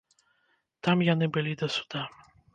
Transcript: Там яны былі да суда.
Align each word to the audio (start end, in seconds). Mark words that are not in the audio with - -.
Там 0.87 0.97
яны 1.13 1.29
былі 1.37 1.53
да 1.61 1.67
суда. 1.77 2.01